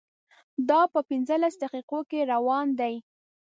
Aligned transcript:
دا 0.69 0.81
په 0.93 0.99
پنځلس 1.09 1.53
دقیقو 1.63 1.99
کې 2.09 2.19
روان 2.33 2.67
دی. 2.79 2.95